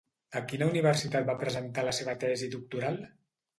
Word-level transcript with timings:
A 0.37 0.41
quina 0.51 0.69
universitat 0.71 1.27
va 1.29 1.35
presentar 1.43 1.85
la 1.91 1.95
seva 1.99 2.19
tesi 2.25 2.53
doctoral? 2.59 3.01